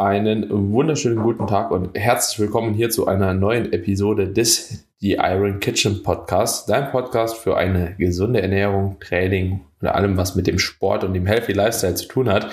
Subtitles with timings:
[0.00, 5.60] Einen wunderschönen guten Tag und herzlich willkommen hier zu einer neuen Episode des The Iron
[5.60, 11.04] Kitchen Podcast, dein Podcast für eine gesunde Ernährung, Training oder allem, was mit dem Sport
[11.04, 12.50] und dem Healthy Lifestyle zu tun hat.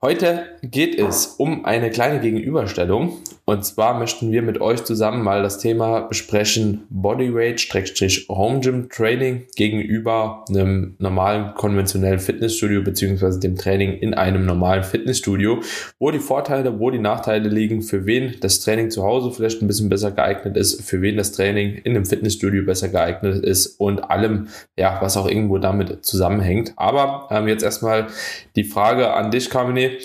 [0.00, 3.18] Heute geht es um eine kleine Gegenüberstellung.
[3.44, 10.44] Und zwar möchten wir mit euch zusammen mal das Thema besprechen Bodyweight-Home Gym Training gegenüber
[10.48, 15.62] einem normalen konventionellen Fitnessstudio beziehungsweise dem Training in einem normalen Fitnessstudio.
[15.98, 19.66] Wo die Vorteile, wo die Nachteile liegen, für wen das Training zu Hause vielleicht ein
[19.66, 24.10] bisschen besser geeignet ist, für wen das Training in einem Fitnessstudio besser geeignet ist und
[24.10, 26.72] allem, ja, was auch irgendwo damit zusammenhängt.
[26.76, 28.08] Aber ähm, jetzt erstmal
[28.56, 29.98] die Frage an dich, Carmine.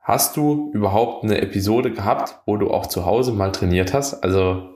[0.00, 4.24] Hast du überhaupt eine Episode gehabt, wo du auch zu Hause mal trainiert hast?
[4.24, 4.72] Also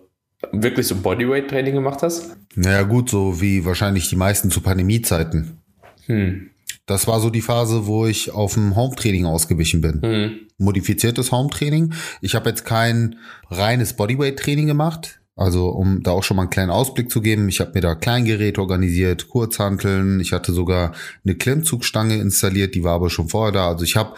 [0.52, 2.36] wirklich so Bodyweight-Training gemacht hast?
[2.54, 5.58] Naja, gut, so wie wahrscheinlich die meisten zu Pandemiezeiten.
[6.06, 6.50] Hm.
[6.86, 10.00] Das war so die Phase, wo ich auf dem Home-Training ausgewichen bin.
[10.02, 10.40] Hm.
[10.58, 11.92] Modifiziertes Home-Training.
[12.20, 13.16] Ich habe jetzt kein
[13.50, 15.20] reines Bodyweight-Training gemacht.
[15.36, 17.94] Also um da auch schon mal einen kleinen Ausblick zu geben, ich habe mir da
[17.94, 20.92] Kleingeräte organisiert, Kurzhanteln, ich hatte sogar
[21.24, 23.68] eine Klimmzugstange installiert, die war aber schon vorher da.
[23.68, 24.14] Also ich habe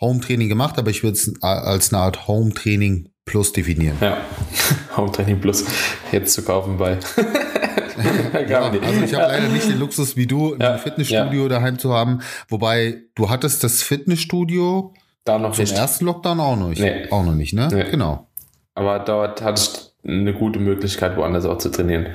[0.00, 3.96] Home-Training gemacht, aber ich würde es als eine Art Home-Training Plus definieren.
[4.00, 4.18] Ja,
[4.96, 5.64] Home-Training Plus
[6.10, 6.98] jetzt zu kaufen bei.
[8.48, 11.48] ja, also ich habe leider nicht den Luxus wie du, ja, ein Fitnessstudio ja.
[11.48, 12.20] daheim zu haben.
[12.48, 14.94] Wobei du hattest das Fitnessstudio
[15.24, 15.76] da noch zum nicht.
[15.76, 16.80] ersten Lockdown auch noch nicht.
[16.80, 17.08] Nee.
[17.10, 17.68] Auch noch nicht, ne?
[17.72, 17.90] Nee.
[17.90, 18.28] Genau.
[18.74, 22.08] Aber dort hattest eine gute Möglichkeit, woanders auch zu trainieren.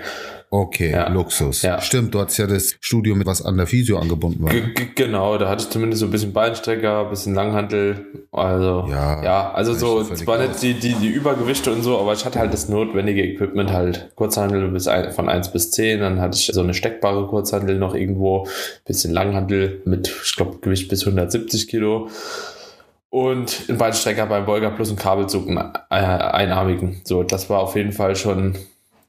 [0.53, 1.07] Okay, ja.
[1.07, 1.61] Luxus.
[1.61, 1.79] Ja.
[1.79, 4.51] Stimmt, du hattest ja das Studio mit was an der Physio angebunden war.
[4.95, 8.05] genau, da hatte ich zumindest so ein bisschen Beinstrecker, ein bisschen Langhantel.
[8.33, 12.25] Also, ja, ja also so, zwar nicht die, die, die Übergewichte und so, aber ich
[12.25, 14.11] hatte halt das notwendige Equipment halt.
[14.15, 17.95] Kurzhandel bis ein, von 1 bis 10, dann hatte ich so eine steckbare Kurzhandel noch
[17.95, 18.45] irgendwo,
[18.83, 22.09] bisschen Langhandel mit, ich glaube, Gewicht bis 170 Kilo
[23.11, 27.01] und ein Beinstrecker beim Volga plus ein Kabelzug, einen äh, einarmigen.
[27.03, 28.57] So, das war auf jeden Fall schon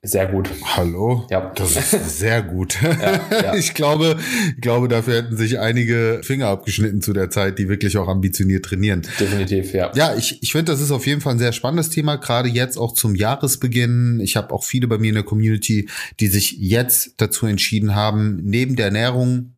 [0.04, 0.50] sehr gut.
[0.64, 1.24] Hallo?
[1.30, 1.52] Ja.
[1.54, 2.76] Das ist sehr gut.
[2.82, 3.54] Ja, ja.
[3.62, 4.18] Ich glaube,
[4.56, 8.64] ich glaube, dafür hätten sich einige Finger abgeschnitten zu der Zeit, die wirklich auch ambitioniert
[8.64, 9.02] trainieren.
[9.20, 9.92] Definitiv, ja.
[9.94, 12.78] Ja, ich, ich finde, das ist auf jeden Fall ein sehr spannendes Thema, gerade jetzt
[12.78, 14.18] auch zum Jahresbeginn.
[14.20, 18.40] Ich habe auch viele bei mir in der Community, die sich jetzt dazu entschieden haben,
[18.42, 19.54] neben der Ernährung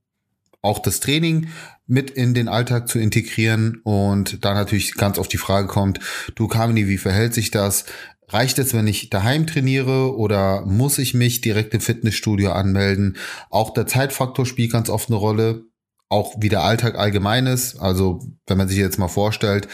[0.64, 1.48] auch das Training
[1.86, 6.00] mit in den Alltag zu integrieren und da natürlich ganz oft die Frage kommt,
[6.34, 7.84] du Kamini, wie verhält sich das?
[8.28, 13.18] Reicht es, wenn ich daheim trainiere oder muss ich mich direkt im Fitnessstudio anmelden?
[13.50, 15.64] Auch der Zeitfaktor spielt ganz oft eine Rolle,
[16.08, 17.76] auch wie der Alltag allgemein ist.
[17.76, 19.68] Also wenn man sich jetzt mal vorstellt,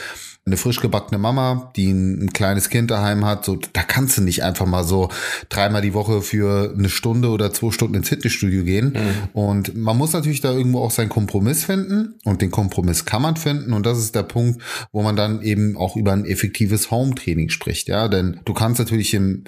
[0.46, 4.22] eine frisch gebackene Mama, die ein, ein, kleines Kind daheim hat, so, da kannst du
[4.22, 5.10] nicht einfach mal so
[5.48, 8.94] dreimal die Woche für eine Stunde oder zwei Stunden ins Fitnessstudio gehen.
[8.94, 9.28] Mhm.
[9.38, 13.36] Und man muss natürlich da irgendwo auch seinen Kompromiss finden und den Kompromiss kann man
[13.36, 13.72] finden.
[13.72, 14.62] Und das ist der Punkt,
[14.92, 17.88] wo man dann eben auch über ein effektives Home-Training spricht.
[17.88, 19.44] Ja, denn du kannst natürlich im,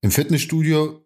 [0.00, 1.01] im Fitnessstudio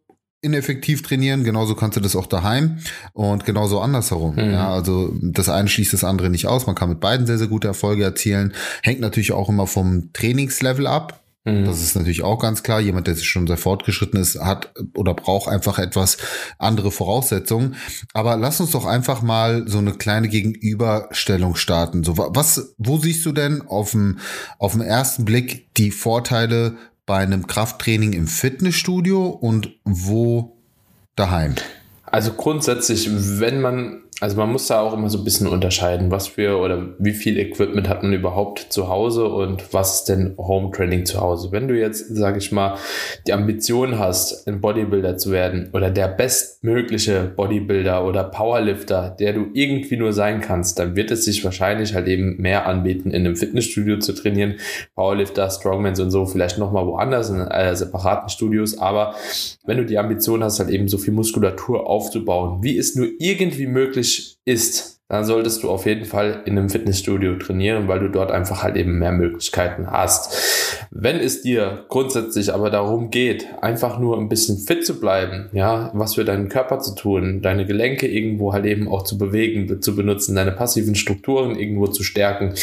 [0.46, 2.78] ineffektiv trainieren, genauso kannst du das auch daheim
[3.12, 4.36] und genauso andersherum.
[4.36, 4.52] Mhm.
[4.52, 6.66] Ja, also das eine schließt das andere nicht aus.
[6.66, 8.54] Man kann mit beiden sehr, sehr gute Erfolge erzielen.
[8.82, 11.20] Hängt natürlich auch immer vom Trainingslevel ab.
[11.46, 11.64] Mhm.
[11.64, 12.80] Das ist natürlich auch ganz klar.
[12.80, 16.18] Jemand, der schon sehr fortgeschritten ist, hat oder braucht einfach etwas
[16.58, 17.76] andere Voraussetzungen.
[18.12, 22.04] Aber lass uns doch einfach mal so eine kleine Gegenüberstellung starten.
[22.04, 24.18] So, was, wo siehst du denn auf dem,
[24.58, 30.56] auf dem ersten Blick die Vorteile bei einem Krafttraining im Fitnessstudio und wo
[31.14, 31.54] daheim?
[32.04, 33.08] Also grundsätzlich,
[33.40, 36.94] wenn man also man muss da auch immer so ein bisschen unterscheiden, was für oder
[36.98, 41.20] wie viel Equipment hat man überhaupt zu Hause und was ist denn Home Training zu
[41.20, 41.52] Hause.
[41.52, 42.78] Wenn du jetzt, sage ich mal,
[43.26, 49.48] die Ambition hast, ein Bodybuilder zu werden oder der bestmögliche Bodybuilder oder Powerlifter, der du
[49.52, 53.36] irgendwie nur sein kannst, dann wird es sich wahrscheinlich halt eben mehr anbieten, in einem
[53.36, 54.54] Fitnessstudio zu trainieren.
[54.94, 58.78] Powerlifter, Strongmans und so vielleicht nochmal woanders in äh, separaten Studios.
[58.78, 59.14] Aber
[59.66, 63.66] wenn du die Ambition hast, halt eben so viel Muskulatur aufzubauen, wie es nur irgendwie
[63.66, 68.08] möglich möglich ist, dann solltest du auf jeden Fall in einem Fitnessstudio trainieren, weil du
[68.08, 70.88] dort einfach halt eben mehr Möglichkeiten hast.
[70.90, 75.92] Wenn es dir grundsätzlich aber darum geht, einfach nur ein bisschen fit zu bleiben, ja,
[75.94, 79.94] was für deinen Körper zu tun, deine Gelenke irgendwo halt eben auch zu bewegen, zu
[79.94, 82.54] benutzen, deine passiven Strukturen irgendwo zu stärken,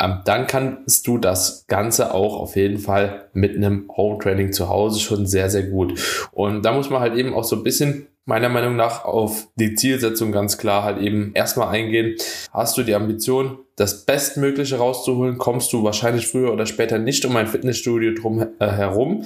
[0.00, 4.68] ähm, dann kannst du das Ganze auch auf jeden Fall mit einem Home Training zu
[4.68, 6.00] Hause schon sehr, sehr gut.
[6.32, 9.74] Und da muss man halt eben auch so ein bisschen meiner Meinung nach auf die
[9.74, 12.16] Zielsetzung ganz klar halt eben erstmal eingehen.
[12.52, 17.36] Hast du die Ambition, das Bestmögliche rauszuholen, kommst du wahrscheinlich früher oder später nicht um
[17.36, 19.24] ein Fitnessstudio drum äh, herum.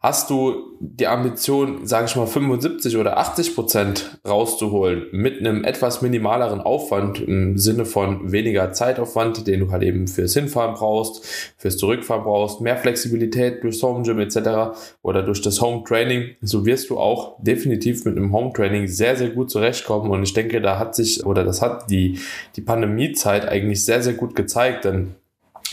[0.00, 6.02] Hast du die Ambition, sage ich mal, 75 oder 80 Prozent rauszuholen mit einem etwas
[6.02, 11.76] minimaleren Aufwand im Sinne von weniger Zeitaufwand, den du halt eben fürs Hinfahren brauchst, fürs
[11.78, 14.78] Zurückfahren brauchst, mehr Flexibilität durchs Home Gym etc.
[15.02, 19.16] oder durch das Home Training, so wirst du auch definitiv mit einem Home Training sehr,
[19.16, 20.12] sehr gut zurechtkommen.
[20.12, 22.20] Und ich denke, da hat sich oder das hat die,
[22.54, 25.16] die Pandemiezeit eigentlich sehr, sehr gut gezeigt, denn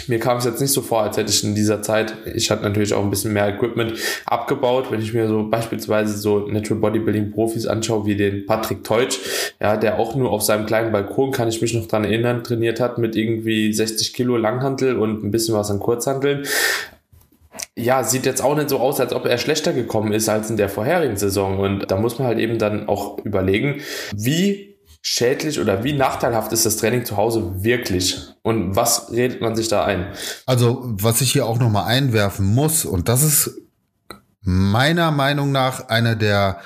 [0.07, 2.63] mir kam es jetzt nicht so vor, als hätte ich in dieser Zeit, ich hatte
[2.63, 3.93] natürlich auch ein bisschen mehr Equipment
[4.25, 9.17] abgebaut, wenn ich mir so beispielsweise so Natural Bodybuilding Profis anschaue, wie den Patrick Teutsch,
[9.59, 12.79] ja, der auch nur auf seinem kleinen Balkon, kann ich mich noch dran erinnern, trainiert
[12.79, 16.45] hat mit irgendwie 60 Kilo Langhantel und ein bisschen was an Kurzhanteln.
[17.77, 20.57] Ja, sieht jetzt auch nicht so aus, als ob er schlechter gekommen ist als in
[20.57, 21.59] der vorherigen Saison.
[21.59, 23.81] Und da muss man halt eben dann auch überlegen,
[24.15, 24.74] wie
[25.07, 28.17] schädlich oder wie nachteilhaft ist das Training zu Hause wirklich?
[28.41, 30.07] Und was redet man sich da ein?
[30.47, 33.51] Also, was ich hier auch nochmal einwerfen muss, und das ist
[34.41, 36.59] meiner Meinung nach einer der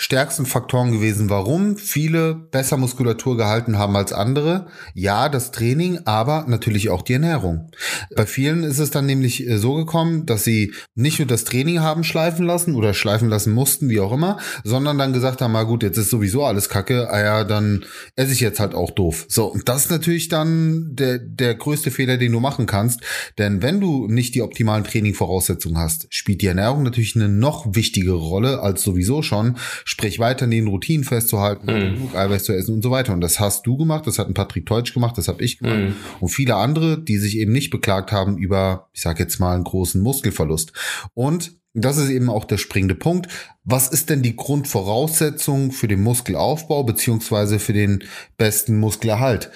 [0.00, 4.66] stärksten Faktoren gewesen, warum viele besser Muskulatur gehalten haben als andere.
[4.94, 7.70] Ja, das Training, aber natürlich auch die Ernährung.
[8.16, 11.80] Bei vielen ist es dann nämlich äh, so gekommen, dass sie nicht nur das Training
[11.80, 15.66] haben schleifen lassen oder schleifen lassen mussten, wie auch immer, sondern dann gesagt haben, mal
[15.66, 17.84] gut, jetzt ist sowieso alles kacke, ah ja, dann
[18.16, 19.26] esse ich jetzt halt auch doof.
[19.28, 23.02] So, und das ist natürlich dann der, der größte Fehler, den du machen kannst.
[23.36, 28.16] Denn wenn du nicht die optimalen Trainingvoraussetzungen hast, spielt die Ernährung natürlich eine noch wichtigere
[28.16, 29.58] Rolle als sowieso schon
[29.90, 31.94] sprich weiter in den Routinen festzuhalten, mhm.
[31.94, 33.12] genug Eiweiß zu essen und so weiter.
[33.12, 35.78] Und das hast du gemacht, das hat ein Patrick Teutsch gemacht, das habe ich gemacht
[35.78, 35.96] mhm.
[36.20, 39.64] und viele andere, die sich eben nicht beklagt haben über, ich sage jetzt mal, einen
[39.64, 40.72] großen Muskelverlust.
[41.14, 43.26] Und das ist eben auch der springende Punkt.
[43.64, 48.04] Was ist denn die Grundvoraussetzung für den Muskelaufbau beziehungsweise für den
[48.36, 49.50] besten Muskelerhalt?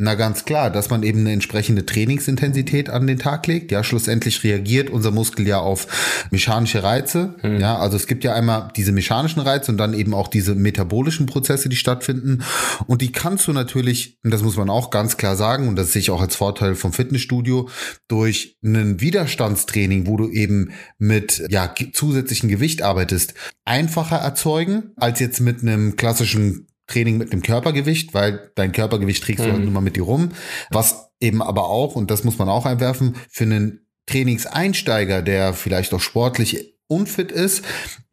[0.00, 3.72] Na ganz klar, dass man eben eine entsprechende Trainingsintensität an den Tag legt.
[3.72, 7.34] Ja, schlussendlich reagiert unser Muskel ja auf mechanische Reize.
[7.42, 7.58] Mhm.
[7.58, 11.26] Ja, also es gibt ja einmal diese mechanischen Reize und dann eben auch diese metabolischen
[11.26, 12.44] Prozesse, die stattfinden.
[12.86, 15.92] Und die kannst du natürlich, und das muss man auch ganz klar sagen, und das
[15.92, 17.68] sehe ich auch als Vorteil vom Fitnessstudio,
[18.06, 23.34] durch ein Widerstandstraining, wo du eben mit ja, zusätzlichen Gewicht arbeitest,
[23.64, 29.44] einfacher erzeugen als jetzt mit einem klassischen Training mit einem Körpergewicht, weil dein Körpergewicht trägst
[29.44, 29.64] du halt mhm.
[29.64, 30.32] nur mal mit dir rum.
[30.70, 35.94] Was eben aber auch, und das muss man auch einwerfen, für einen Trainingseinsteiger, der vielleicht
[35.94, 37.64] auch sportlich unfit ist,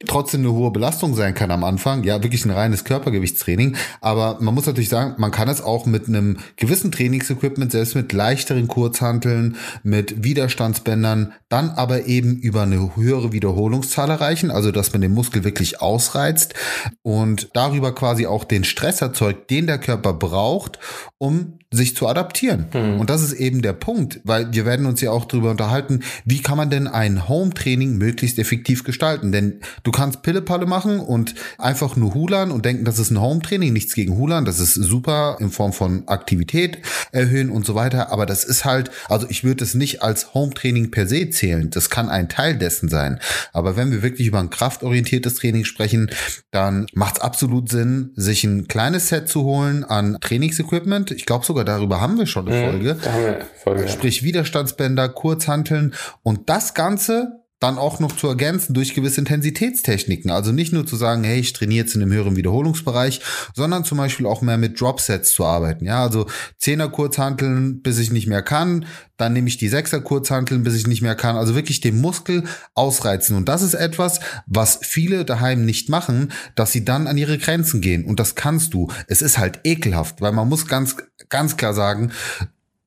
[0.06, 2.04] trotzdem eine hohe Belastung sein kann am Anfang.
[2.04, 3.78] Ja, wirklich ein reines Körpergewichtstraining.
[4.02, 8.12] Aber man muss natürlich sagen, man kann es auch mit einem gewissen Trainingsequipment, selbst mit
[8.12, 14.52] leichteren Kurzhanteln, mit Widerstandsbändern, dann aber eben über eine höhere Wiederholungszahl erreichen.
[14.52, 16.54] Also, dass man den Muskel wirklich ausreizt
[17.02, 20.80] und darüber quasi auch den Stress erzeugt, den der Körper braucht,
[21.18, 22.68] um sich zu adaptieren.
[22.74, 23.00] Mhm.
[23.00, 26.42] Und das ist eben der Punkt, weil wir werden uns ja auch darüber unterhalten, wie
[26.42, 29.32] kann man denn ein Home-Training möglichst effektiv gestalten?
[29.32, 33.74] Denn du kannst Pillepalle machen und einfach nur Hulan und denken, das ist ein Home-Training,
[33.74, 36.80] nichts gegen Hulan, das ist super in Form von Aktivität
[37.12, 40.92] erhöhen und so weiter, aber das ist halt, also ich würde es nicht als Home-Training
[40.92, 43.20] per se zählen, das kann ein Teil dessen sein,
[43.54, 46.10] aber wenn wir wirklich über ein kraftorientiertes Training sprechen,
[46.52, 51.46] dann macht es absolut Sinn, sich ein kleines Set zu holen an Trainingsequipment, ich glaube
[51.46, 52.98] sogar darüber haben wir schon eine mhm, Folge.
[53.04, 53.88] Da haben wir Folge.
[53.88, 60.30] Sprich Widerstandsbänder, Kurzhanteln und das Ganze dann auch noch zu ergänzen durch gewisse Intensitätstechniken.
[60.30, 63.22] Also nicht nur zu sagen, hey, ich trainiere jetzt in einem höheren Wiederholungsbereich,
[63.56, 65.86] sondern zum Beispiel auch mehr mit Dropsets zu arbeiten.
[65.86, 68.86] Ja, also Zehner Kurzhanteln, bis ich nicht mehr kann.
[69.18, 71.38] Dann nehme ich die Sechser Kurzhanteln, bis ich nicht mehr kann.
[71.38, 72.44] Also wirklich den Muskel
[72.74, 73.38] ausreizen.
[73.38, 77.80] Und das ist etwas, was viele daheim nicht machen, dass sie dann an ihre Grenzen
[77.80, 78.04] gehen.
[78.04, 78.90] Und das kannst du.
[79.08, 80.98] Es ist halt ekelhaft, weil man muss ganz,
[81.30, 82.12] ganz klar sagen,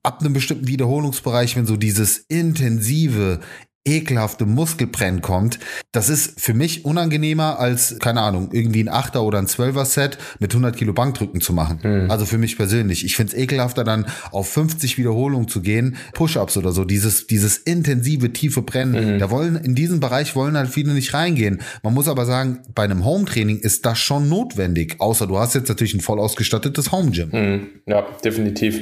[0.03, 3.39] ab einem bestimmten Wiederholungsbereich, wenn so dieses intensive,
[3.89, 5.59] ekelhafte Muskelbrennen kommt,
[5.91, 10.17] das ist für mich unangenehmer als, keine Ahnung, irgendwie ein Achter oder ein Zwölfer Set
[10.39, 11.79] mit 100 Kilo Bankdrücken zu machen.
[11.83, 12.11] Mhm.
[12.11, 13.03] Also für mich persönlich.
[13.03, 17.57] Ich finde es ekelhafter dann auf 50 Wiederholungen zu gehen, Push-Ups oder so, dieses, dieses
[17.57, 19.15] intensive, tiefe Brennen.
[19.15, 19.19] Mhm.
[19.19, 21.61] Da wollen, in diesen Bereich wollen halt viele nicht reingehen.
[21.81, 25.69] Man muss aber sagen, bei einem Home-Training ist das schon notwendig, außer du hast jetzt
[25.69, 27.29] natürlich ein voll ausgestattetes Home-Gym.
[27.31, 27.67] Mhm.
[27.87, 28.79] Ja, definitiv.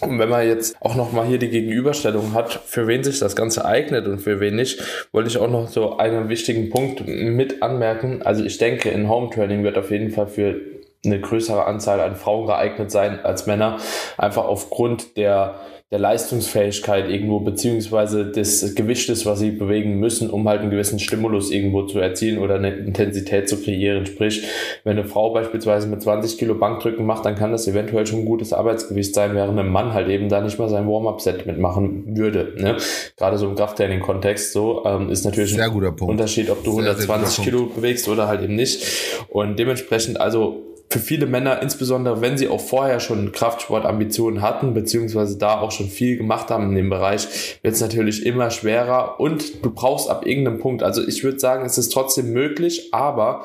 [0.00, 3.34] Und wenn man jetzt auch noch mal hier die Gegenüberstellung hat, für wen sich das
[3.34, 4.80] Ganze eignet und für wen nicht,
[5.12, 8.22] wollte ich auch noch so einen wichtigen Punkt mit anmerken.
[8.22, 10.60] Also ich denke, in Home Training wird auf jeden Fall für
[11.04, 13.78] eine größere Anzahl an Frauen geeignet sein als Männer,
[14.16, 20.60] einfach aufgrund der der Leistungsfähigkeit irgendwo, beziehungsweise des Gewichtes, was sie bewegen müssen, um halt
[20.60, 24.04] einen gewissen Stimulus irgendwo zu erzielen oder eine Intensität zu kreieren.
[24.04, 24.42] Sprich,
[24.84, 28.24] wenn eine Frau beispielsweise mit 20 Kilo Bankdrücken macht, dann kann das eventuell schon ein
[28.26, 32.52] gutes Arbeitsgewicht sein, während ein Mann halt eben da nicht mal sein Warm-up-Set mitmachen würde.
[32.58, 32.76] Ne?
[33.16, 37.34] Gerade so im Krafttraining-Kontext so ähm, ist natürlich sehr ein Unterschied, ob du sehr, 120
[37.34, 38.84] sehr Kilo bewegst oder halt eben nicht.
[39.28, 45.36] Und dementsprechend also für viele Männer, insbesondere wenn sie auch vorher schon Kraftsportambitionen hatten, beziehungsweise
[45.36, 49.20] da auch schon viel gemacht haben in dem Bereich, wird es natürlich immer schwerer.
[49.20, 53.44] Und du brauchst ab irgendeinem Punkt, also ich würde sagen, es ist trotzdem möglich, aber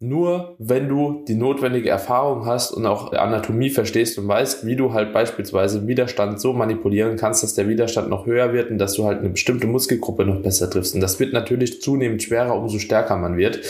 [0.00, 4.92] nur wenn du die notwendige Erfahrung hast und auch Anatomie verstehst und weißt, wie du
[4.92, 9.06] halt beispielsweise Widerstand so manipulieren kannst, dass der Widerstand noch höher wird und dass du
[9.06, 10.94] halt eine bestimmte Muskelgruppe noch besser triffst.
[10.94, 13.60] Und das wird natürlich zunehmend schwerer, umso stärker man wird.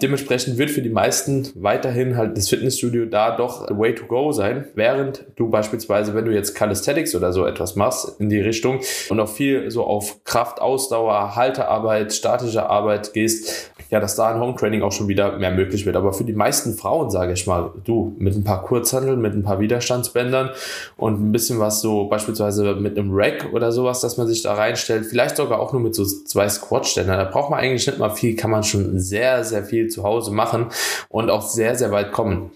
[0.00, 4.32] Dementsprechend wird für die meisten weiterhin halt das Fitnessstudio da doch a way to go
[4.32, 8.80] sein, während du beispielsweise, wenn du jetzt Calisthenics oder so etwas machst in die Richtung
[9.10, 14.40] und auch viel so auf Kraft, Ausdauer, Haltearbeit, statische Arbeit gehst, ja, dass da ein
[14.40, 15.94] Home Training auch schon wieder mehr möglich wird.
[15.94, 19.44] Aber für die meisten Frauen, sage ich mal, du, mit ein paar Kurzhandeln, mit ein
[19.44, 20.50] paar Widerstandsbändern
[20.96, 24.54] und ein bisschen was so beispielsweise mit einem Rack oder sowas, dass man sich da
[24.54, 27.18] reinstellt, vielleicht sogar auch nur mit so zwei Squat-Ständern.
[27.18, 30.32] Da braucht man eigentlich nicht mal viel, kann man schon sehr, sehr viel zu Hause
[30.32, 30.66] machen
[31.08, 32.50] und auch sehr, sehr weit kommen.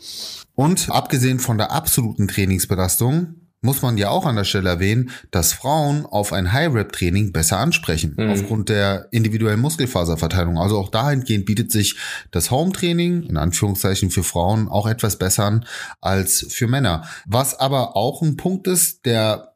[0.56, 5.52] Und abgesehen von der absoluten Trainingsbelastung, muss man ja auch an der Stelle erwähnen, dass
[5.52, 8.30] Frauen auf ein High-Rep-Training besser ansprechen, mhm.
[8.30, 10.58] aufgrund der individuellen Muskelfaserverteilung.
[10.58, 11.96] Also auch dahingehend bietet sich
[12.30, 15.66] das Home-Training, in Anführungszeichen für Frauen, auch etwas besser an
[16.00, 17.04] als für Männer.
[17.26, 19.54] Was aber auch ein Punkt ist, der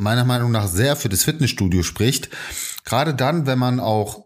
[0.00, 2.30] meiner Meinung nach sehr für das Fitnessstudio spricht.
[2.84, 4.24] Gerade dann, wenn man auch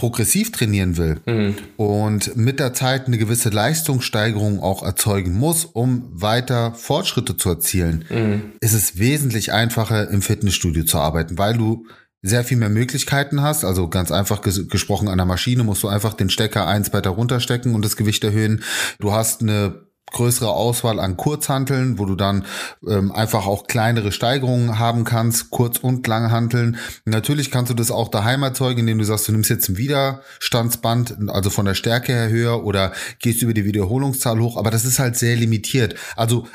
[0.00, 1.56] progressiv trainieren will mhm.
[1.76, 8.06] und mit der Zeit eine gewisse Leistungssteigerung auch erzeugen muss, um weiter Fortschritte zu erzielen,
[8.08, 8.42] mhm.
[8.62, 11.86] ist es wesentlich einfacher im Fitnessstudio zu arbeiten, weil du
[12.22, 13.62] sehr viel mehr Möglichkeiten hast.
[13.62, 17.10] Also ganz einfach ges gesprochen an der Maschine musst du einfach den Stecker eins weiter
[17.10, 18.62] runterstecken und das Gewicht erhöhen.
[19.00, 22.44] Du hast eine größere Auswahl an Kurzhanteln, wo du dann
[22.86, 26.76] ähm, einfach auch kleinere Steigerungen haben kannst, Kurz- und Langhanteln.
[27.04, 31.16] Natürlich kannst du das auch daheim erzeugen, indem du sagst, du nimmst jetzt ein Widerstandsband,
[31.28, 34.98] also von der Stärke her höher oder gehst über die Wiederholungszahl hoch, aber das ist
[34.98, 35.94] halt sehr limitiert.
[36.16, 36.46] Also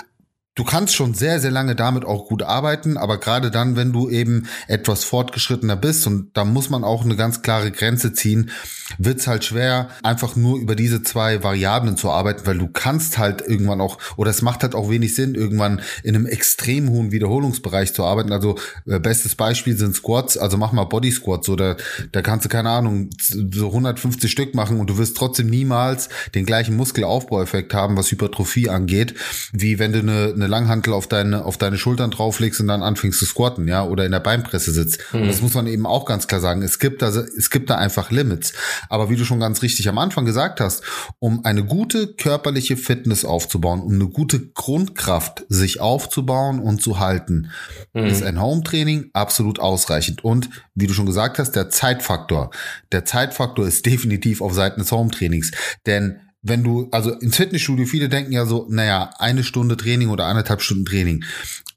[0.55, 4.09] Du kannst schon sehr, sehr lange damit auch gut arbeiten, aber gerade dann, wenn du
[4.09, 8.49] eben etwas fortgeschrittener bist, und da muss man auch eine ganz klare Grenze ziehen,
[8.97, 13.41] wird's halt schwer, einfach nur über diese zwei Variablen zu arbeiten, weil du kannst halt
[13.41, 17.93] irgendwann auch, oder es macht halt auch wenig Sinn, irgendwann in einem extrem hohen Wiederholungsbereich
[17.93, 18.31] zu arbeiten.
[18.31, 21.75] Also äh, bestes Beispiel sind Squats, also mach mal Body Squats oder
[22.13, 26.45] da kannst du, keine Ahnung, so 150 Stück machen und du wirst trotzdem niemals den
[26.45, 29.15] gleichen Muskelaufbaueffekt haben, was Hypertrophie angeht,
[29.51, 32.83] wie wenn du eine, eine eine Langhantel auf deine, auf deine Schultern drauflegst und dann
[32.83, 34.99] anfängst zu squatten, ja, oder in der Beinpresse sitzt.
[35.11, 35.21] Mhm.
[35.21, 36.61] Und das muss man eben auch ganz klar sagen.
[36.61, 38.53] Es gibt da, es gibt da einfach Limits.
[38.89, 40.83] Aber wie du schon ganz richtig am Anfang gesagt hast,
[41.19, 47.49] um eine gute körperliche Fitness aufzubauen, um eine gute Grundkraft sich aufzubauen und zu halten,
[47.93, 48.05] mhm.
[48.05, 50.23] ist ein Home-Training absolut ausreichend.
[50.23, 52.51] Und wie du schon gesagt hast, der Zeitfaktor.
[52.91, 55.51] Der Zeitfaktor ist definitiv auf Seiten des Home-Trainings.
[55.85, 60.27] Denn wenn du, also ins Fitnessstudio, viele denken ja so, naja, eine Stunde Training oder
[60.27, 61.23] eineinhalb Stunden Training.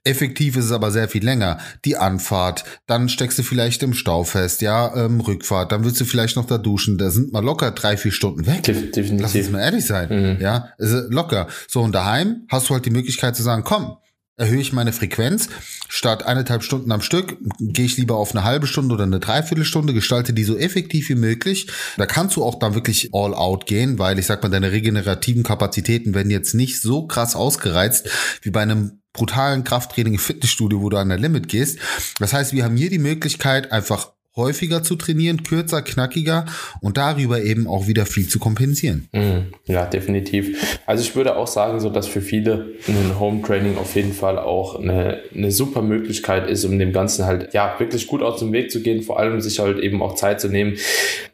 [0.04, 1.58] Effektiv ist es aber sehr viel länger.
[1.84, 6.04] Die Anfahrt, dann steckst du vielleicht im Stau fest, ja, ähm, Rückfahrt, dann willst du
[6.04, 6.98] vielleicht noch da duschen.
[6.98, 8.62] Da sind mal locker drei, vier Stunden weg.
[8.62, 9.10] Definitiv.
[9.18, 10.08] Lass uns mal ehrlich sein.
[10.37, 10.40] Mhm.
[10.40, 11.48] Ja, locker.
[11.66, 13.96] So, und daheim hast du halt die Möglichkeit zu sagen, komm,
[14.38, 15.49] erhöhe ich meine Frequenz.
[15.88, 19.92] Statt eineinhalb Stunden am Stück gehe ich lieber auf eine halbe Stunde oder eine Dreiviertelstunde,
[19.92, 21.66] gestalte die so effektiv wie möglich.
[21.97, 25.42] Da kannst du auch dann wirklich all out gehen, weil ich sag mal, deine regenerativen
[25.42, 28.09] Kapazitäten werden jetzt nicht so krass ausgereizt
[28.42, 31.78] wie bei einem brutalen Krafttraining im Fitnessstudio, wo du an der Limit gehst.
[32.21, 36.47] Das heißt, wir haben hier die Möglichkeit, einfach häufiger zu trainieren, kürzer, knackiger
[36.80, 39.09] und darüber eben auch wieder viel zu kompensieren.
[39.12, 39.49] Mhm.
[39.66, 40.78] Ja, definitiv.
[40.87, 44.38] Also ich würde auch sagen, so dass für viele ein Home Training auf jeden Fall
[44.38, 48.52] auch eine, eine super Möglichkeit ist, um dem Ganzen halt ja wirklich gut aus dem
[48.52, 50.76] Weg zu gehen, vor allem sich halt eben auch Zeit zu nehmen.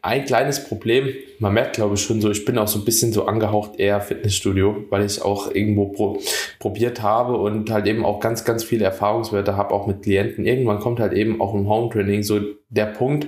[0.01, 1.09] Ein kleines Problem,
[1.39, 4.01] man merkt glaube ich schon so, ich bin auch so ein bisschen so angehaucht eher
[4.01, 6.19] Fitnessstudio, weil ich auch irgendwo pro,
[6.59, 10.45] probiert habe und halt eben auch ganz, ganz viele Erfahrungswerte habe, auch mit Klienten.
[10.45, 13.27] Irgendwann kommt halt eben auch im Home Training so der Punkt,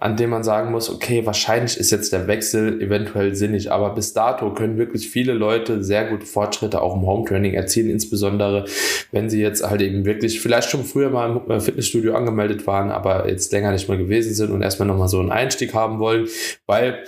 [0.00, 4.12] an dem man sagen muss, okay, wahrscheinlich ist jetzt der Wechsel eventuell sinnig, aber bis
[4.12, 8.64] dato können wirklich viele Leute sehr gute Fortschritte auch im Home Training erzielen, insbesondere
[9.10, 13.28] wenn sie jetzt halt eben wirklich vielleicht schon früher mal im Fitnessstudio angemeldet waren, aber
[13.28, 16.28] jetzt länger nicht mehr gewesen sind und erstmal nochmal so einen Einstieg haben wollen,
[16.66, 16.98] weil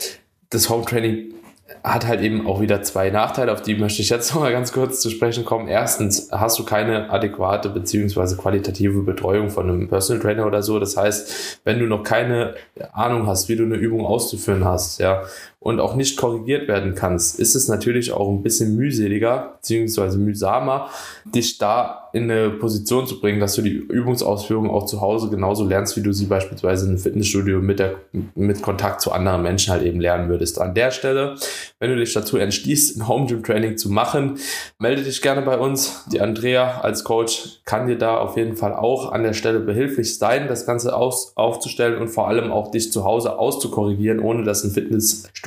[0.50, 1.34] das Home Training
[1.82, 4.72] hat halt eben auch wieder zwei Nachteile, auf die möchte ich jetzt noch mal ganz
[4.72, 5.68] kurz zu sprechen kommen.
[5.68, 10.78] Erstens hast du keine adäquate beziehungsweise qualitative Betreuung von einem Personal Trainer oder so.
[10.78, 12.54] Das heißt, wenn du noch keine
[12.92, 15.22] Ahnung hast, wie du eine Übung auszuführen hast, ja,
[15.64, 20.90] und auch nicht korrigiert werden kannst, ist es natürlich auch ein bisschen mühseliger beziehungsweise mühsamer,
[21.24, 25.66] dich da in eine Position zu bringen, dass du die Übungsausführung auch zu Hause genauso
[25.66, 27.96] lernst, wie du sie beispielsweise in einem Fitnessstudio mit, der,
[28.36, 30.60] mit Kontakt zu anderen Menschen halt eben lernen würdest.
[30.60, 31.34] An der Stelle,
[31.80, 34.38] wenn du dich dazu entschließt, ein Home Gym Training zu machen,
[34.78, 36.04] melde dich gerne bei uns.
[36.12, 40.16] Die Andrea als Coach kann dir da auf jeden Fall auch an der Stelle behilflich
[40.16, 44.62] sein, das Ganze aus, aufzustellen und vor allem auch dich zu Hause auszukorrigieren, ohne dass
[44.62, 44.70] ein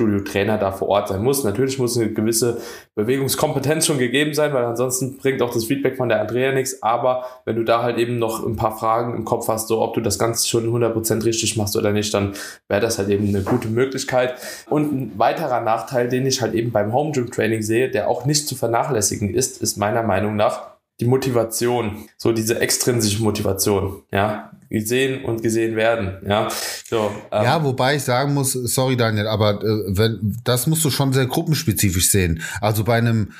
[0.08, 1.44] Fitnessstudio-Trainer da vor Ort sein muss.
[1.44, 2.60] Natürlich muss eine gewisse
[2.94, 6.82] Bewegungskompetenz schon gegeben sein, weil ansonsten bringt auch das Feedback von der Andrea nichts.
[6.82, 9.94] Aber wenn du da halt eben noch ein paar Fragen im Kopf hast, so ob
[9.94, 12.34] du das Ganze schon 100% richtig machst oder nicht, dann
[12.68, 14.34] wäre das halt eben eine gute Möglichkeit.
[14.68, 18.24] Und ein weiterer Nachteil, den ich halt eben beim Home Gym Training sehe, der auch
[18.24, 24.50] nicht zu vernachlässigen ist, ist meiner Meinung nach die Motivation, so diese extrinsische Motivation, ja,
[24.70, 26.48] gesehen und gesehen werden, ja.
[26.88, 27.44] So, ähm.
[27.44, 31.26] Ja, wobei ich sagen muss, sorry Daniel, aber äh, wenn, das musst du schon sehr
[31.26, 32.42] gruppenspezifisch sehen.
[32.60, 33.32] Also bei einem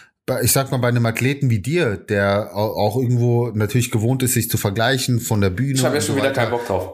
[0.42, 4.50] ich sag mal, bei einem Athleten wie dir, der auch irgendwo natürlich gewohnt ist, sich
[4.50, 5.72] zu vergleichen von der Bühne.
[5.72, 6.92] Ich habe ja schon so wieder keinen Bock drauf.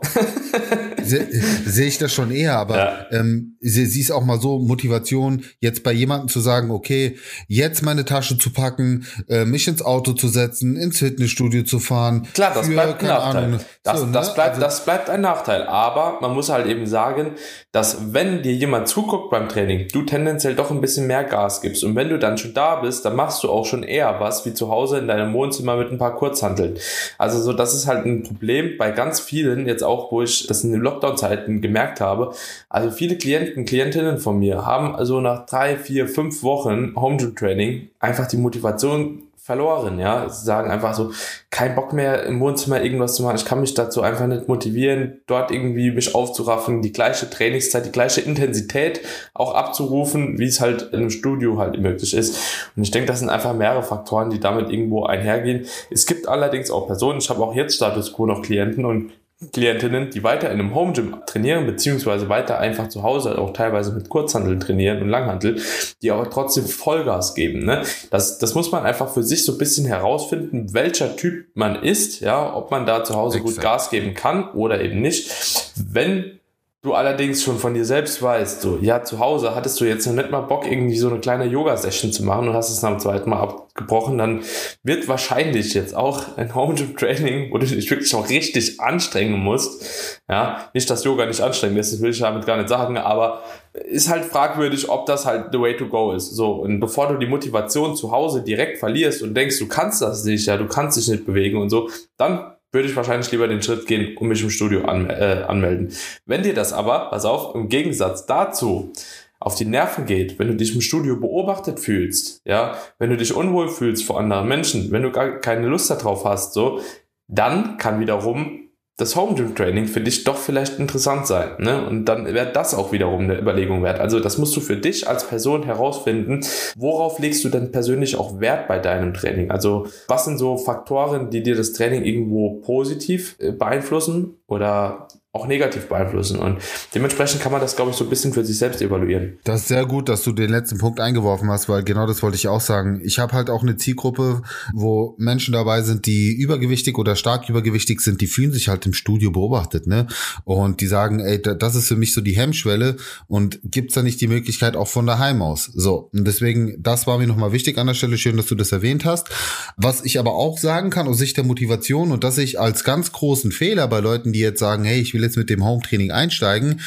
[1.04, 1.28] Sehe
[1.66, 3.06] seh ich das schon eher, aber ja.
[3.10, 7.16] ähm, sie, sie ist auch mal so Motivation, jetzt bei jemandem zu sagen, okay,
[7.48, 12.26] jetzt meine Tasche zu packen, äh, mich ins Auto zu setzen, ins Fitnessstudio zu fahren.
[12.34, 13.44] Klar, das für, bleibt ein Nachteil.
[13.44, 14.34] Ahnung, das, so, das, ne?
[14.34, 15.62] bleibt, also, das bleibt ein Nachteil.
[15.64, 17.32] Aber man muss halt eben sagen,
[17.72, 21.84] dass wenn dir jemand zuguckt beim Training, du tendenziell doch ein bisschen mehr Gas gibst.
[21.84, 24.54] Und wenn du dann schon da bist, dann machst du auch schon eher was wie
[24.54, 26.78] zu Hause in deinem Wohnzimmer mit ein paar Kurzhanteln.
[27.18, 30.64] Also so, das ist halt ein Problem bei ganz vielen, jetzt auch, wo ich das
[30.64, 32.32] in den Lockdown-Zeiten gemerkt habe.
[32.68, 37.34] Also viele Klienten, Klientinnen von mir haben also nach drei, vier, fünf Wochen Home Gym
[37.34, 40.26] Training einfach die Motivation verloren, ja.
[40.30, 41.12] Sie sagen einfach so,
[41.50, 43.36] kein Bock mehr im Wohnzimmer irgendwas zu machen.
[43.36, 47.92] Ich kann mich dazu einfach nicht motivieren, dort irgendwie mich aufzuraffen, die gleiche Trainingszeit, die
[47.92, 49.02] gleiche Intensität
[49.34, 52.70] auch abzurufen, wie es halt einem Studio halt möglich ist.
[52.74, 55.66] Und ich denke, das sind einfach mehrere Faktoren, die damit irgendwo einhergehen.
[55.90, 59.12] Es gibt allerdings auch Personen, ich habe auch jetzt Status Quo noch Klienten und
[59.52, 63.92] Klientinnen, die weiter in einem Home Gym trainieren, beziehungsweise weiter einfach zu Hause auch teilweise
[63.92, 65.60] mit Kurzhandel trainieren und Langhandel,
[66.02, 67.64] die aber trotzdem Vollgas geben.
[67.64, 67.82] Ne?
[68.10, 72.20] Das, das muss man einfach für sich so ein bisschen herausfinden, welcher Typ man ist,
[72.20, 73.54] ja, ob man da zu Hause Exakt.
[73.54, 75.30] gut Gas geben kann oder eben nicht.
[75.76, 76.38] Wenn
[76.84, 80.12] du allerdings schon von dir selbst weißt, so, ja, zu Hause hattest du jetzt noch
[80.12, 83.30] nicht mal Bock, irgendwie so eine kleine Yoga-Session zu machen und hast es am zweiten
[83.30, 84.42] Mal abgebrochen, dann
[84.82, 89.40] wird wahrscheinlich jetzt auch ein Home Gym Training, wo du dich wirklich auch richtig anstrengen
[89.40, 92.98] musst, ja, nicht, dass Yoga nicht anstrengend ist, das will ich damit gar nicht sagen,
[92.98, 96.36] aber ist halt fragwürdig, ob das halt the way to go ist.
[96.36, 100.24] So, und bevor du die Motivation zu Hause direkt verlierst und denkst, du kannst das
[100.24, 103.62] nicht, ja, du kannst dich nicht bewegen und so, dann würde ich wahrscheinlich lieber den
[103.62, 105.92] Schritt gehen und mich im Studio an, äh, anmelden.
[106.26, 108.92] Wenn dir das aber, pass auf, im Gegensatz dazu
[109.40, 113.34] auf die Nerven geht, wenn du dich im Studio beobachtet fühlst, ja, wenn du dich
[113.34, 116.80] unwohl fühlst vor anderen Menschen, wenn du gar keine Lust darauf hast, so,
[117.28, 118.63] dann kann wiederum
[118.96, 121.50] das Home Gym Training für dich doch vielleicht interessant sein.
[121.58, 121.84] Ne?
[121.84, 123.98] Und dann wäre das auch wiederum eine Überlegung wert.
[123.98, 126.44] Also das musst du für dich als Person herausfinden.
[126.76, 129.50] Worauf legst du denn persönlich auch Wert bei deinem Training?
[129.50, 135.48] Also was sind so Faktoren, die dir das Training irgendwo positiv äh, beeinflussen oder auch
[135.48, 136.38] negativ beeinflussen.
[136.38, 136.58] Und
[136.94, 139.38] dementsprechend kann man das, glaube ich, so ein bisschen für sich selbst evaluieren.
[139.42, 142.36] Das ist sehr gut, dass du den letzten Punkt eingeworfen hast, weil genau das wollte
[142.36, 143.00] ich auch sagen.
[143.04, 144.42] Ich habe halt auch eine Zielgruppe,
[144.72, 148.94] wo Menschen dabei sind, die übergewichtig oder stark übergewichtig sind, die fühlen sich halt im
[148.94, 150.06] Studio beobachtet, ne?
[150.44, 154.20] Und die sagen, ey, das ist für mich so die Hemmschwelle und gibt's da nicht
[154.20, 155.64] die Möglichkeit auch von daheim aus?
[155.64, 158.18] So, und deswegen, das war mir nochmal wichtig an der Stelle.
[158.18, 159.30] Schön, dass du das erwähnt hast.
[159.76, 163.10] Was ich aber auch sagen kann aus Sicht der Motivation und dass ich als ganz
[163.10, 166.80] großen Fehler bei Leuten, die jetzt sagen, hey, ich will jetzt mit dem Home-Training einsteigen.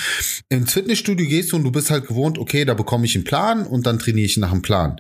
[0.50, 3.66] Ins Fitnessstudio gehst du und du bist halt gewohnt, okay, da bekomme ich einen Plan
[3.66, 5.00] und dann trainiere ich nach dem Plan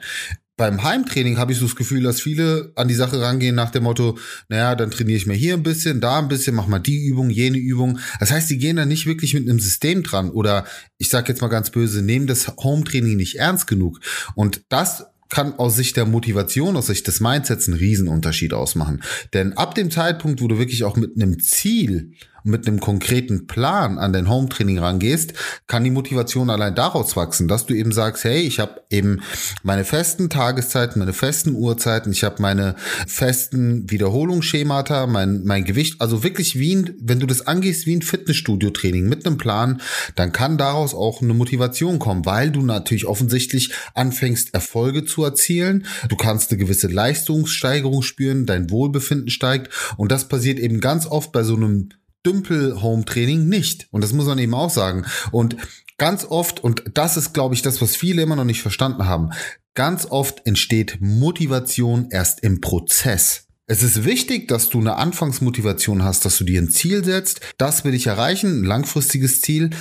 [0.57, 3.83] beim Heimtraining habe ich so das Gefühl, dass viele an die Sache rangehen nach dem
[3.83, 4.17] Motto,
[4.49, 7.29] naja, dann trainiere ich mir hier ein bisschen, da ein bisschen, mach mal die Übung,
[7.29, 7.99] jene Übung.
[8.19, 10.65] Das heißt, die gehen da nicht wirklich mit einem System dran oder
[10.97, 13.99] ich sage jetzt mal ganz böse, nehmen das Home-Training nicht ernst genug.
[14.33, 19.03] Und das kann aus Sicht der Motivation, aus Sicht des Mindsets einen Riesenunterschied ausmachen.
[19.33, 22.13] Denn ab dem Zeitpunkt, wo du wirklich auch mit einem Ziel
[22.47, 25.33] mit einem konkreten Plan an dein Home-Training rangehst,
[25.67, 29.21] kann die Motivation allein daraus wachsen, dass du eben sagst, hey, ich habe eben
[29.63, 36.23] meine festen Tageszeiten, meine festen Uhrzeiten, ich habe meine festen Wiederholungsschemata, mein, mein Gewicht, also
[36.23, 39.81] wirklich wie ein, wenn du das angehst wie ein Fitnessstudio-Training mit einem Plan,
[40.15, 45.85] dann kann daraus auch eine Motivation kommen, weil du natürlich offensichtlich anfängst, Erfolge zu erzielen.
[46.07, 51.31] Du kannst eine gewisse Leistungssteigerung spüren, dein Wohlbefinden steigt und das passiert eben ganz oft
[51.31, 51.89] bei so einem
[52.27, 53.87] Dümpel-Home-Training nicht.
[53.91, 55.05] Und das muss man eben auch sagen.
[55.31, 55.55] Und
[55.97, 59.29] ganz oft, und das ist, glaube ich, das, was viele immer noch nicht verstanden haben,
[59.73, 63.45] ganz oft entsteht Motivation erst im Prozess.
[63.65, 67.41] Es ist wichtig, dass du eine Anfangsmotivation hast, dass du dir ein Ziel setzt.
[67.57, 69.71] Das will ich erreichen, ein langfristiges Ziel.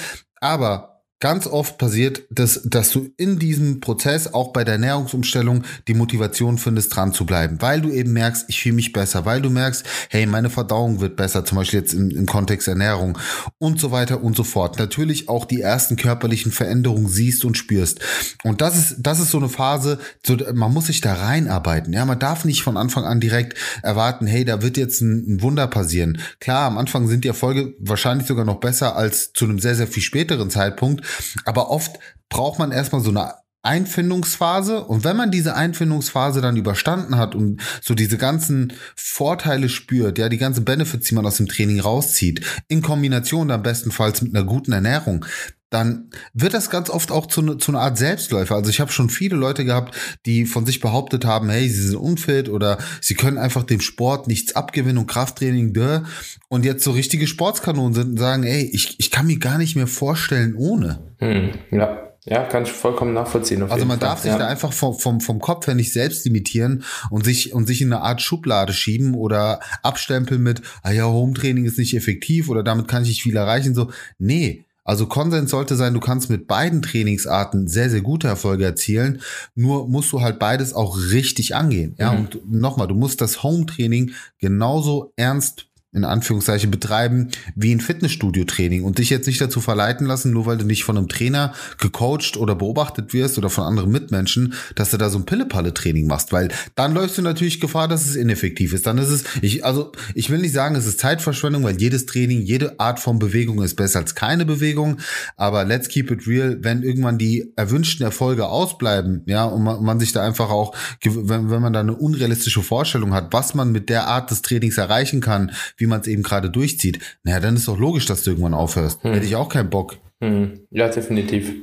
[0.41, 5.94] Aber ganz oft passiert, dass, dass du in diesem Prozess auch bei der Ernährungsumstellung die
[5.94, 9.48] Motivation findest, dran zu bleiben, weil du eben merkst, ich fühle mich besser, weil du
[9.48, 13.18] merkst, hey, meine Verdauung wird besser, zum Beispiel jetzt im, im Kontext Ernährung
[13.59, 14.79] und so weiter und so fort.
[14.79, 18.00] Natürlich auch die ersten körperlichen Veränderungen siehst und spürst.
[18.44, 21.94] Und das ist, das ist so eine Phase, so, man muss sich da reinarbeiten.
[21.94, 25.42] Ja, man darf nicht von Anfang an direkt erwarten, hey, da wird jetzt ein, ein
[25.42, 26.18] Wunder passieren.
[26.40, 29.87] Klar, am Anfang sind die Erfolge wahrscheinlich sogar noch besser als zu einem sehr, sehr
[29.87, 31.06] viel späteren Zeitpunkt.
[31.45, 33.35] Aber oft braucht man erstmal so eine
[33.66, 34.85] Einfindungsphase.
[34.85, 40.29] Und wenn man diese Einfindungsphase dann überstanden hat und so diese ganzen Vorteile spürt, ja,
[40.29, 44.47] die ganzen Benefits, die man aus dem Training rauszieht, in Kombination dann bestenfalls mit einer
[44.47, 45.27] guten Ernährung,
[45.70, 48.55] dann wird das ganz oft auch zu, ne, zu einer Art Selbstläufer.
[48.55, 51.96] Also ich habe schon viele Leute gehabt, die von sich behauptet haben, hey, sie sind
[51.96, 56.00] unfit oder sie können einfach dem Sport nichts abgewinnen und Krafttraining, dö.
[56.48, 59.74] und jetzt so richtige Sportskanonen sind und sagen, ey, ich, ich kann mir gar nicht
[59.74, 61.00] mehr vorstellen ohne.
[61.18, 62.02] Hm, ja.
[62.29, 63.62] Ja, kann ich vollkommen nachvollziehen.
[63.62, 64.09] also man Fall.
[64.09, 64.38] darf sich ja.
[64.38, 67.92] da einfach vom, vom, vom Kopf her nicht selbst limitieren und sich, und sich in
[67.92, 72.88] eine Art Schublade schieben oder abstempeln mit, ah ja, Home-Training ist nicht effektiv oder damit
[72.88, 73.76] kann ich nicht viel erreichen.
[73.76, 78.64] So, nee, also Konsens sollte sein, du kannst mit beiden Trainingsarten sehr, sehr gute Erfolge
[78.64, 79.20] erzielen.
[79.57, 81.96] Nur musst du halt beides auch richtig angehen.
[81.99, 82.18] Ja, mhm.
[82.18, 85.66] und nochmal, du musst das Home-Training genauso ernst
[85.97, 90.59] in Anführungszeichen betreiben wie ein Fitnessstudio-Training und dich jetzt nicht dazu verleiten lassen, nur weil
[90.59, 94.99] du nicht von einem Trainer gecoacht oder beobachtet wirst oder von anderen Mitmenschen, dass du
[94.99, 98.87] da so ein Pille-Palle-Training machst, weil dann läufst du natürlich Gefahr, dass es ineffektiv ist.
[98.87, 102.43] Dann ist es, ich, also ich will nicht sagen, es ist Zeitverschwendung, weil jedes Training,
[102.43, 104.99] jede Art von Bewegung ist besser als keine Bewegung,
[105.37, 109.99] aber let's keep it real, wenn irgendwann die erwünschten Erfolge ausbleiben, ja, und man, man
[109.99, 113.89] sich da einfach auch, wenn, wenn man da eine unrealistische Vorstellung hat, was man mit
[113.89, 117.55] der Art des Trainings erreichen kann, wie wie man es eben gerade durchzieht, naja, dann
[117.55, 119.03] ist doch logisch, dass du irgendwann aufhörst.
[119.05, 119.12] Hm.
[119.14, 119.96] Hätte ich auch keinen Bock.
[120.20, 120.61] Hm.
[120.70, 121.55] Ja, definitiv.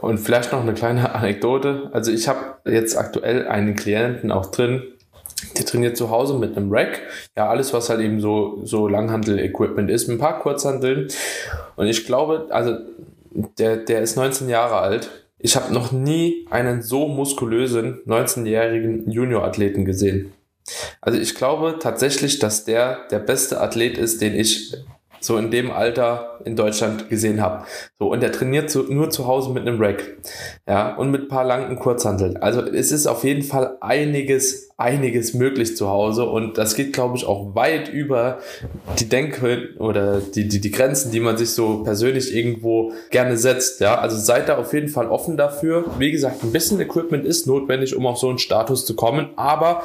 [0.00, 1.90] Und vielleicht noch eine kleine Anekdote.
[1.92, 4.82] Also ich habe jetzt aktuell einen Klienten auch drin,
[5.56, 7.02] der trainiert zu Hause mit einem Rack.
[7.36, 11.08] Ja, alles, was halt eben so, so Langhandel-Equipment ist, mit ein paar Kurzhandeln.
[11.76, 12.78] Und ich glaube, also
[13.58, 15.10] der, der ist 19 Jahre alt.
[15.38, 20.32] Ich habe noch nie einen so muskulösen 19-jährigen Junior-Athleten gesehen.
[21.00, 24.74] Also ich glaube tatsächlich, dass der der beste Athlet ist, den ich
[25.20, 27.64] so in dem Alter in Deutschland gesehen habe.
[27.98, 30.02] So, und der trainiert zu, nur zu Hause mit einem Rack.
[30.66, 32.36] Ja, und mit ein paar langen Kurzhanteln.
[32.36, 36.24] Also es ist auf jeden Fall einiges, einiges möglich zu Hause.
[36.24, 38.38] Und das geht, glaube ich, auch weit über
[38.98, 43.80] die Denke oder die, die, die Grenzen, die man sich so persönlich irgendwo gerne setzt.
[43.80, 45.84] Ja, also seid da auf jeden Fall offen dafür.
[45.98, 49.30] Wie gesagt, ein bisschen Equipment ist notwendig, um auf so einen Status zu kommen.
[49.36, 49.82] Aber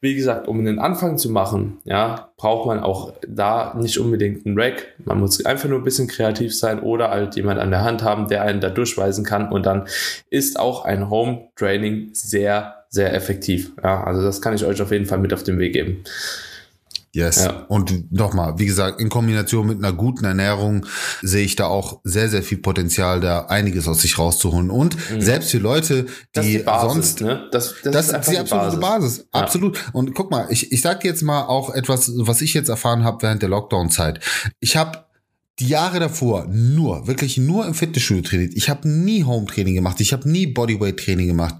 [0.00, 4.58] wie gesagt, um einen Anfang zu machen, ja, braucht man auch da nicht unbedingt einen
[4.58, 4.94] Rack.
[5.04, 8.28] Man muss einfach nur ein bisschen kreativ sein oder halt jemand an der Hand haben,
[8.28, 9.50] der einen da durchweisen kann.
[9.50, 9.88] Und dann
[10.30, 13.72] ist auch ein Home Training sehr, sehr effektiv.
[13.82, 16.04] Ja, also das kann ich euch auf jeden Fall mit auf den Weg geben.
[17.14, 17.44] Yes.
[17.44, 17.64] Ja.
[17.68, 20.84] Und nochmal, wie gesagt, in Kombination mit einer guten Ernährung
[21.22, 24.70] sehe ich da auch sehr, sehr viel Potenzial, da einiges aus sich rauszuholen.
[24.70, 25.20] Und mhm.
[25.20, 27.48] selbst für Leute, die, die Basis, sonst, ne?
[27.50, 28.80] das, das, das, ist, die absolute Basis.
[28.80, 29.18] Basis.
[29.18, 29.40] Ja.
[29.40, 29.84] Absolut.
[29.92, 33.22] Und guck mal, ich, ich sage jetzt mal auch etwas, was ich jetzt erfahren habe
[33.22, 34.20] während der Lockdown-Zeit.
[34.60, 35.04] Ich habe
[35.58, 38.52] die Jahre davor nur, wirklich nur im Fitnessstudio trainiert.
[38.54, 40.00] Ich habe nie Home-Training gemacht.
[40.00, 41.56] Ich habe nie Bodyweight-Training gemacht.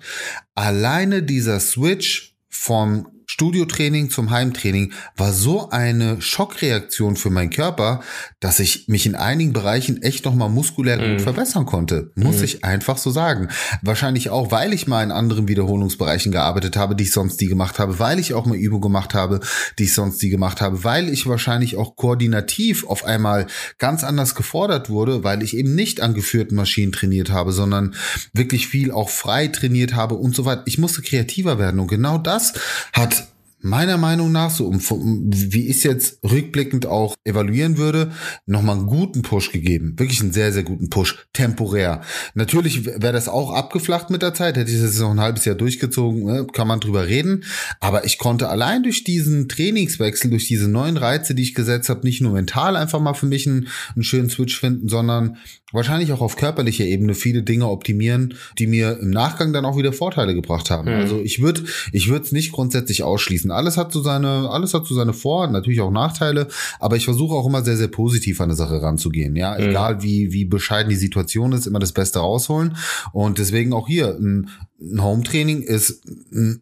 [0.54, 3.08] Alleine dieser Switch vom
[3.38, 8.00] Studiotraining zum Heimtraining war so eine Schockreaktion für meinen Körper,
[8.40, 11.12] dass ich mich in einigen Bereichen echt nochmal muskulär mm.
[11.12, 12.10] gut verbessern konnte.
[12.16, 12.44] Muss mm.
[12.44, 13.46] ich einfach so sagen.
[13.80, 17.78] Wahrscheinlich auch, weil ich mal in anderen Wiederholungsbereichen gearbeitet habe, die ich sonst nie gemacht
[17.78, 19.38] habe, weil ich auch mal Übungen gemacht habe,
[19.78, 23.46] die ich sonst nie gemacht habe, weil ich wahrscheinlich auch koordinativ auf einmal
[23.78, 27.94] ganz anders gefordert wurde, weil ich eben nicht an geführten Maschinen trainiert habe, sondern
[28.32, 30.64] wirklich viel auch frei trainiert habe und so weiter.
[30.66, 32.54] Ich musste kreativer werden und genau das
[32.92, 33.27] hat
[33.60, 38.12] meiner Meinung nach, so um, wie ich es jetzt rückblickend auch evaluieren würde,
[38.46, 39.94] nochmal einen guten Push gegeben.
[39.98, 41.26] Wirklich einen sehr, sehr guten Push.
[41.32, 42.02] Temporär.
[42.34, 44.56] Natürlich wäre das auch abgeflacht mit der Zeit.
[44.56, 47.44] Hätte ich das jetzt noch ein halbes Jahr durchgezogen, ne, kann man drüber reden.
[47.80, 52.06] Aber ich konnte allein durch diesen Trainingswechsel, durch diese neuen Reize, die ich gesetzt habe,
[52.06, 55.36] nicht nur mental einfach mal für mich einen, einen schönen Switch finden, sondern
[55.72, 59.92] wahrscheinlich auch auf körperlicher Ebene viele Dinge optimieren, die mir im Nachgang dann auch wieder
[59.92, 60.90] Vorteile gebracht haben.
[60.90, 61.00] Mhm.
[61.00, 63.47] Also ich würde ich würde es nicht grundsätzlich ausschließen.
[63.50, 66.48] Alles hat so seine alles hat so seine Vor- und natürlich auch Nachteile,
[66.80, 69.70] aber ich versuche auch immer sehr sehr positiv an eine Sache ranzugehen, ja, mhm.
[69.70, 72.76] egal wie wie bescheiden die Situation ist, immer das Beste rausholen
[73.12, 76.02] und deswegen auch hier ein, ein Home-Training ist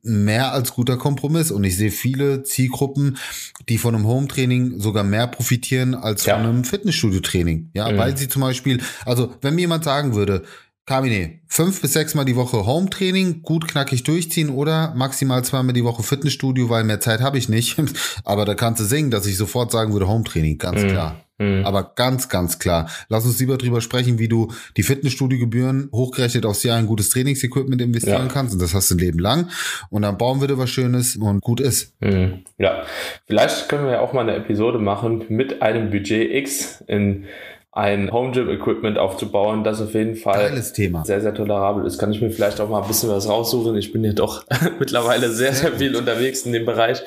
[0.03, 3.19] mehr als guter Kompromiss und ich sehe viele Zielgruppen,
[3.69, 6.37] die von einem Home-Training sogar mehr profitieren als ja.
[6.37, 7.71] von einem Fitnessstudio-Training.
[7.75, 7.99] Ja, mhm.
[7.99, 10.45] weil sie zum Beispiel, also wenn mir jemand sagen würde,
[10.87, 15.83] Kamine, fünf bis sechs Mal die Woche Home-Training, gut knackig durchziehen oder maximal zweimal die
[15.83, 17.77] Woche Fitnessstudio, weil mehr Zeit habe ich nicht.
[18.25, 20.89] Aber da kannst du singen, dass ich sofort sagen würde Home-Training, ganz mhm.
[20.89, 21.21] klar.
[21.39, 21.65] Mhm.
[21.67, 22.89] Aber ganz, ganz klar.
[23.09, 27.83] Lass uns lieber drüber sprechen, wie du die Fitnessstudio-Gebühren hochgerechnet aufs Jahr in gutes Trainingsequipment
[27.83, 28.33] investieren ja.
[28.33, 28.55] kannst.
[28.55, 29.51] Und das hast du ein Leben lang.
[29.91, 32.01] Und dann bauen wir dir was Schönes und gut ist.
[32.01, 32.45] Mhm.
[32.59, 32.85] Ja.
[33.27, 37.25] Vielleicht können wir ja auch mal eine Episode machen mit einem Budget X in
[37.77, 41.05] ein Home Gym Equipment aufzubauen, das auf jeden Fall Geiles Thema.
[41.05, 41.99] sehr, sehr tolerabel ist.
[41.99, 43.77] Kann ich mir vielleicht auch mal ein bisschen was raussuchen.
[43.77, 44.45] Ich bin ja doch
[44.79, 47.03] mittlerweile sehr, sehr viel unterwegs in dem Bereich.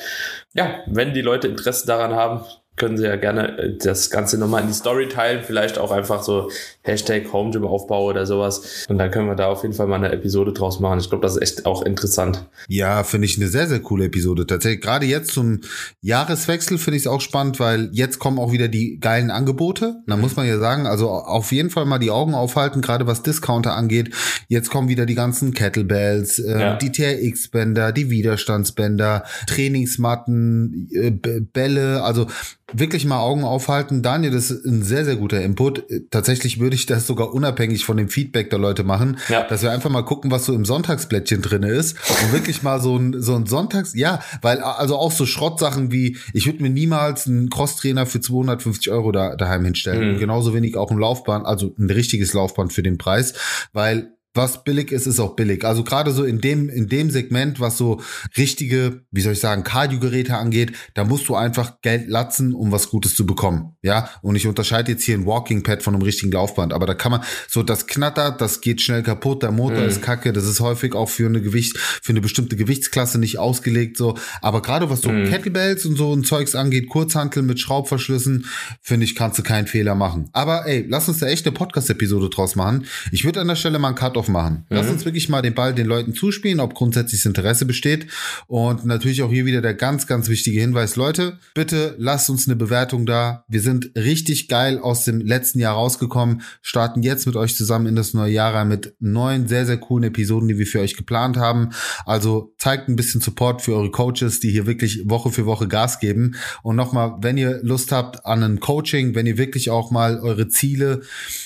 [0.54, 2.42] Ja, wenn die Leute Interesse daran haben,
[2.80, 6.24] können Sie ja gerne äh, das Ganze nochmal in die Story teilen, vielleicht auch einfach
[6.24, 6.50] so
[6.82, 8.86] Hashtag Homegym Aufbau oder sowas.
[8.90, 11.00] Und dann können wir da auf jeden Fall mal eine Episode draus machen.
[11.00, 12.46] Ich glaube, das ist echt auch interessant.
[12.68, 14.48] Ja, finde ich eine sehr, sehr coole Episode.
[14.48, 15.62] Tatsächlich, gerade jetzt zum
[16.02, 19.98] Jahreswechsel finde ich es auch spannend, weil jetzt kommen auch wieder die geilen Angebote.
[20.08, 23.22] Da muss man ja sagen, also auf jeden Fall mal die Augen aufhalten, gerade was
[23.22, 24.16] Discounter angeht.
[24.48, 26.76] Jetzt kommen wieder die ganzen Kettlebells, äh, ja.
[26.76, 31.12] die TRX-Bänder, die Widerstandsbänder, Trainingsmatten, äh,
[31.42, 32.28] Bälle, also
[32.74, 34.02] wirklich mal Augen aufhalten.
[34.02, 35.84] Daniel, das ist ein sehr, sehr guter Input.
[36.12, 39.44] Tatsächlich würde ich das sogar unabhängig von dem Feedback der Leute machen, ja.
[39.44, 42.98] dass wir einfach mal gucken, was so im Sonntagsblättchen drin ist und wirklich mal so
[42.98, 47.28] ein, so ein Sonntags, ja, weil also auch so Schrottsachen wie, ich würde mir niemals
[47.28, 50.16] einen Crosstrainer für 250 Euro da, daheim hinstellen.
[50.16, 50.20] Mhm.
[50.20, 53.34] Genauso wenig auch ein Laufband, also ein richtiges Laufband für den Preis,
[53.74, 55.66] weil was billig ist, ist auch billig.
[55.66, 58.02] Also gerade so in dem, in dem Segment, was so
[58.38, 62.90] richtige, wie soll ich sagen, Cardio-Geräte angeht, da musst du einfach Geld latzen, um was
[62.90, 63.76] Gutes zu bekommen.
[63.82, 66.94] Ja, und ich unterscheide jetzt hier ein Walking Pad von einem richtigen Laufband, aber da
[66.94, 69.90] kann man, so das knattert, das geht schnell kaputt, der Motor mhm.
[69.90, 73.98] ist kacke, das ist häufig auch für eine Gewicht, für eine bestimmte Gewichtsklasse nicht ausgelegt,
[73.98, 74.16] so.
[74.42, 75.26] Aber gerade was so mhm.
[75.26, 78.46] Kettlebells und so ein Zeugs angeht, Kurzhantel mit Schraubverschlüssen,
[78.82, 80.30] finde ich, kannst du keinen Fehler machen.
[80.34, 82.86] Aber ey, lass uns da echt eine Podcast-Episode draus machen.
[83.12, 84.66] Ich würde an der Stelle mal einen Cut aufmachen.
[84.70, 84.76] Mhm.
[84.76, 88.08] Lass uns wirklich mal den Ball den Leuten zuspielen, ob grundsätzliches Interesse besteht.
[88.48, 90.98] Und natürlich auch hier wieder der ganz, ganz wichtige Hinweis.
[90.98, 93.46] Leute, bitte lasst uns eine Bewertung da.
[93.48, 97.96] Wir sind richtig geil aus dem letzten Jahr rausgekommen, starten jetzt mit euch zusammen in
[97.96, 101.70] das neue Jahr mit neun sehr, sehr coolen Episoden, die wir für euch geplant haben.
[102.06, 106.00] Also zeigt ein bisschen Support für eure Coaches, die hier wirklich Woche für Woche Gas
[106.00, 106.36] geben.
[106.64, 110.50] Und nochmal, wenn ihr Lust habt an ein Coaching, wenn ihr wirklich auch mal eure
[110.50, 111.02] Ziele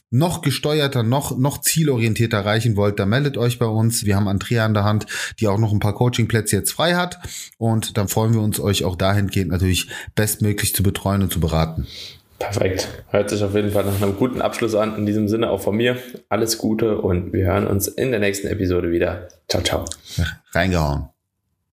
[0.09, 4.05] noch gesteuerter, noch, noch zielorientierter erreichen erreichen wollt, dann meldet euch bei uns.
[4.05, 5.05] Wir haben Andrea an der Hand,
[5.39, 7.19] die auch noch ein paar Coachingplätze jetzt frei hat.
[7.57, 11.87] Und dann freuen wir uns, euch auch dahingehend natürlich bestmöglich zu betreuen und zu beraten.
[12.39, 12.89] Perfekt.
[13.09, 14.97] Hört sich auf jeden Fall nach einem guten Abschluss an.
[14.97, 15.97] In diesem Sinne auch von mir.
[16.29, 19.29] Alles Gute und wir hören uns in der nächsten Episode wieder.
[19.47, 19.85] Ciao, ciao.
[20.51, 21.12] Reingehauen.